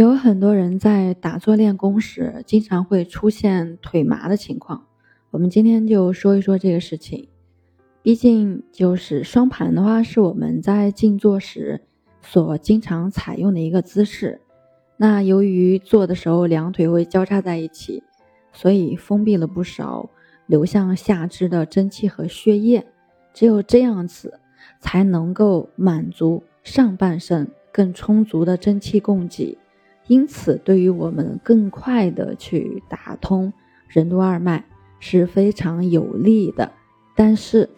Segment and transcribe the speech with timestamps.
[0.00, 4.86] 有很多人在打坐练功时，经常会出现腿麻的情况。
[5.30, 7.28] 我们今天就说一说这个事情。
[8.00, 11.82] 毕竟，就是双盘的话，是我们在静坐时
[12.22, 14.40] 所经常采用的一个姿势。
[14.96, 18.02] 那由于坐的时候两腿会交叉在一起，
[18.54, 20.08] 所以封闭了不少
[20.46, 22.86] 流向下肢的真气和血液。
[23.34, 24.40] 只有这样子，
[24.80, 29.58] 才能够满足上半身更充足的真气供给。
[30.10, 33.52] 因此，对于我们更快的去打通
[33.86, 34.64] 任督二脉
[34.98, 36.72] 是非常有利的。
[37.14, 37.70] 但是，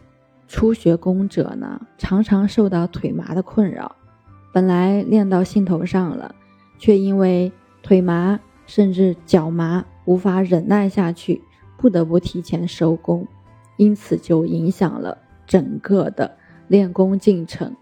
[0.48, 3.95] 初学功者呢，常常受到腿麻的困扰，
[4.51, 6.34] 本来练到兴头上了，
[6.79, 11.42] 却因为腿麻甚至脚麻无法忍耐下去，
[11.77, 13.28] 不得不提前收功，
[13.77, 16.34] 因此就影响了整个的
[16.69, 17.77] 练功进程。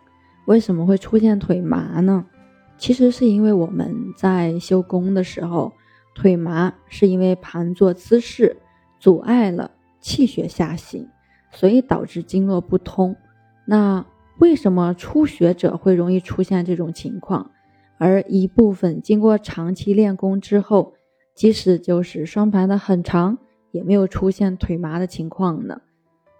[0.46, 2.26] 为什么会出现腿麻呢？
[2.80, 5.70] 其实是因为我们在修功的时候，
[6.14, 8.56] 腿麻是因为盘坐姿势
[8.98, 11.06] 阻碍了气血下行，
[11.52, 13.14] 所以导致经络不通。
[13.66, 14.06] 那
[14.38, 17.50] 为什么初学者会容易出现这种情况？
[17.98, 20.94] 而一部分经过长期练功之后，
[21.34, 23.36] 即使就是双盘的很长，
[23.72, 25.82] 也没有出现腿麻的情况呢？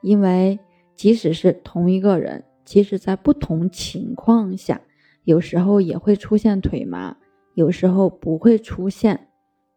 [0.01, 0.59] 因为
[0.97, 4.81] 即使是同一个人，其实在不同情况下。
[5.25, 7.17] 有时候也会出现腿麻，
[7.55, 9.29] 有时候不会出现。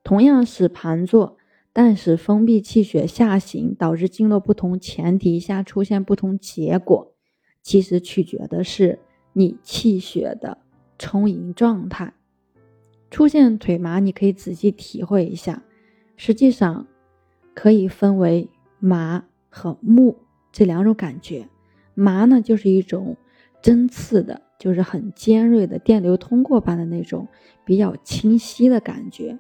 [0.04, 1.38] 同样是盘坐，
[1.72, 7.14] 但是封闭气血下行导致经络不同前提下出现不同结果，
[7.62, 9.00] 其实取决的是
[9.34, 10.60] 你气血的
[10.98, 12.14] 充盈状态。
[13.10, 15.64] 出现腿麻，你可以仔细体会一下。
[16.16, 16.88] 实际上
[17.54, 18.50] 可以分为
[18.80, 20.18] 麻和木
[20.52, 21.48] 这两种感觉。
[21.96, 23.18] 麻呢，就是一种
[23.62, 24.42] 针刺的。
[24.58, 27.28] 就是很尖锐的电流通过般的那种
[27.66, 29.38] 比较清晰的感觉，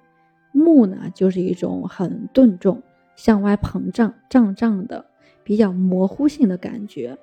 [0.51, 2.81] 木呢就是一种很钝重、
[3.15, 5.05] 向外膨胀、胀胀的
[5.43, 7.17] 比较模糊性的感觉，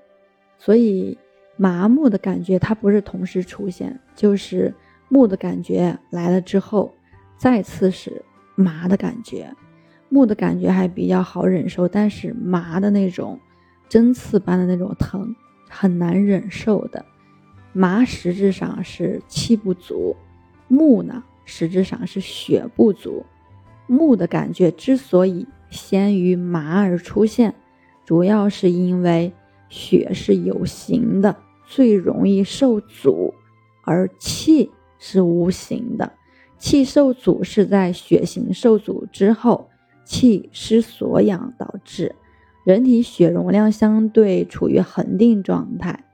[0.58, 1.18] 所以
[1.56, 4.74] 麻木的感觉它不是同时出现，就是
[5.08, 6.94] 木的感觉来了之后，
[7.36, 8.24] 再次是
[8.54, 9.54] 麻的感觉，
[10.08, 13.38] 木的感觉还比较好忍受，但是麻的那种
[13.88, 15.34] 针刺般的那种疼
[15.68, 17.04] 很难忍受的。
[17.72, 20.16] 麻实质上是气不足，
[20.68, 23.24] 木呢实质上是血不足。
[23.86, 27.54] 木的感觉之所以先于麻而出现，
[28.04, 29.32] 主要是因为
[29.68, 31.36] 血是有形的，
[31.66, 33.34] 最容易受阻，
[33.84, 36.12] 而气是无形的。
[36.58, 39.70] 气受阻是在血行受阻之后，
[40.04, 42.14] 气失所养导致
[42.64, 46.04] 人体血容量相对处于恒定状态。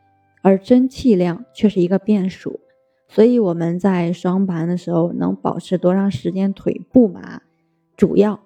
[0.46, 2.60] 而真气量却是一个变数，
[3.08, 7.42] 所以我们在双盘的时候能保持多长时间腿不麻，
[7.96, 8.38] 主要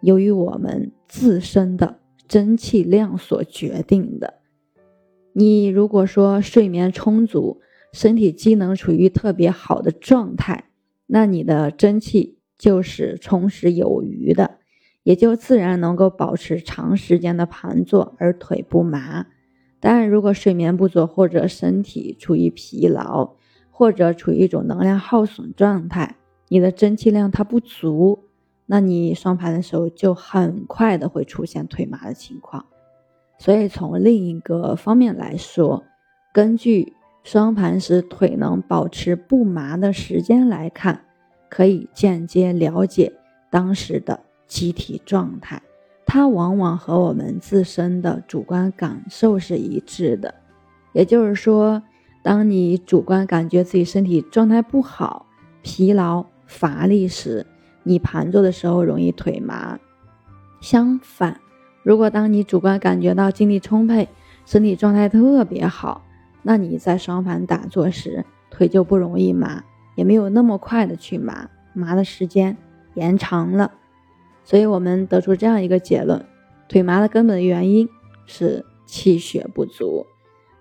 [0.00, 1.98] 由于我们自身的
[2.28, 4.34] 真气量所决定的。
[5.32, 7.60] 你如果说睡眠充足，
[7.92, 10.66] 身体机能处于特别好的状态，
[11.08, 14.58] 那你的真气就是充实有余的，
[15.02, 19.26] 也就自然能够保持长时间的盘坐而腿不麻。
[19.80, 23.34] 当然，如果睡眠不足，或者身体处于疲劳，
[23.70, 26.16] 或者处于一种能量耗损状态，
[26.48, 28.24] 你的真气量它不足，
[28.66, 32.66] 那你双盘的时候就很快的会出现腿麻的情况。
[33.38, 35.84] 所以从另一个方面来说，
[36.32, 41.04] 根据双盘时腿能保持不麻的时间来看，
[41.48, 43.12] 可以间接了解
[43.48, 44.18] 当时的
[44.48, 45.62] 机体状态。
[46.10, 50.34] 它往往和我们自身的主观感受是一致的，
[50.94, 51.82] 也就是说，
[52.22, 55.26] 当你主观感觉自己身体状态不好、
[55.60, 57.46] 疲劳、乏力时，
[57.82, 59.78] 你盘坐的时候容易腿麻。
[60.62, 61.38] 相反，
[61.82, 64.08] 如果当你主观感觉到精力充沛、
[64.46, 66.02] 身体状态特别好，
[66.42, 69.62] 那你在双盘打坐时腿就不容易麻，
[69.94, 72.56] 也没有那么快的去麻，麻的时间
[72.94, 73.72] 延长了。
[74.48, 76.24] 所以我们得出这样一个结论：
[76.68, 77.86] 腿麻的根本原因
[78.24, 80.06] 是气血不足。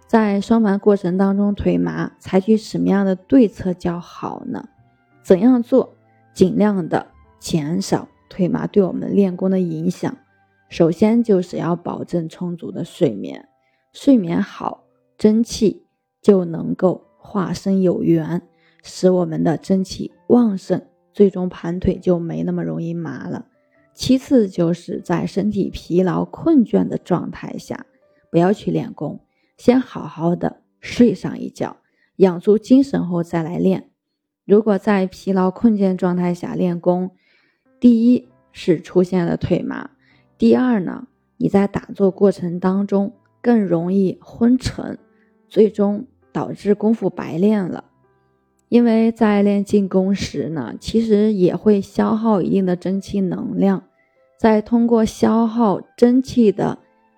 [0.07, 4.67] 在双盘过程当中，腿麻采取什么样的对策较好呢？
[5.23, 5.95] 怎样做
[6.33, 7.07] 尽量的
[7.39, 10.17] 减少腿麻对我们练功的影响？
[10.67, 13.47] 首先就是要保证充足的睡眠，
[13.93, 14.83] 睡眠好，
[15.17, 15.85] 真气
[16.21, 18.41] 就能够化生有源，
[18.83, 20.81] 使我们的真气旺盛，
[21.13, 23.45] 最终盘腿就没那么容易麻了。
[23.97, 27.87] 其次就是在身体疲劳困倦的状态下，
[28.29, 29.21] 不要去练功，
[29.57, 31.77] 先好好的睡上一觉，
[32.17, 33.89] 养足精神后再来练。
[34.45, 37.09] 如果在疲劳困倦状态下练功，
[37.79, 39.89] 第一是出现了腿麻，
[40.37, 41.07] 第二呢，
[41.37, 44.99] 你在打坐过程当中更容易昏沉，
[45.49, 47.85] 最终导致功夫白练了。
[48.69, 53.86] 因为在练静功时呢，其实也会消耗一定的真气能量，
[54.37, 56.77] 在通过消耗真气的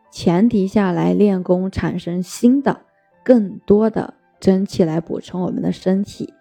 [0.09, 2.81] 前提下来练功，产生新的
[3.23, 6.33] 更多的真气来补充我们的身体。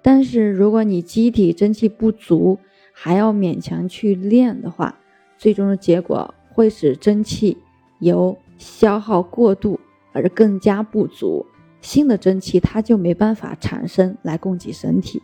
[0.00, 2.58] 但是，如果你机体真气不足，
[2.92, 4.98] 还要勉强去练的话，
[5.36, 7.58] 最终的结果会使真气
[8.00, 9.78] 由消耗过度
[10.12, 11.46] 而更加不足，
[11.80, 15.22] 新的真气它就没办法产生来供给身体。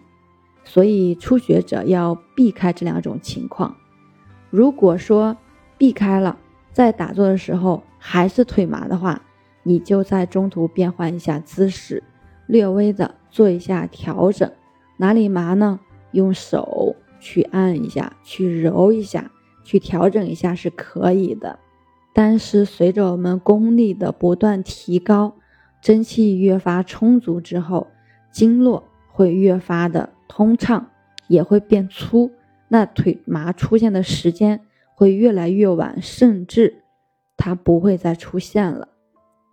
[0.65, 3.75] 所以，初学者要避开这两种情况。
[4.51, 5.37] 如果说
[5.77, 6.39] 避开了，
[6.73, 9.23] 在打坐的时候还是腿麻的话，
[9.63, 12.03] 你就在中途变换一下姿势，
[12.47, 14.51] 略微的做一下调整。
[14.97, 15.81] 哪里麻呢？
[16.13, 19.31] 用手去按一下，去揉一下，
[19.63, 21.59] 去调整一下是可以的。
[22.15, 25.35] 但是随着我们功力的不断提高，
[25.83, 27.89] 真气越发充足之后，
[28.33, 30.91] 经络会越发的通畅，
[31.29, 32.31] 也会变粗。
[32.69, 34.61] 那腿麻出现的时间
[34.95, 36.83] 会越来越晚，甚至
[37.37, 38.89] 它不会再出现了。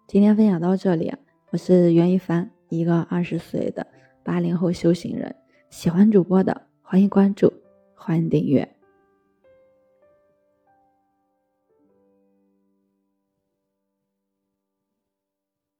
[0.07, 1.13] 今天分享到这里，
[1.51, 3.88] 我是袁一凡，一个二十岁的。
[4.23, 5.35] 八零后修行人，
[5.69, 7.53] 喜欢主播的欢迎关注，
[7.94, 8.75] 欢迎订阅。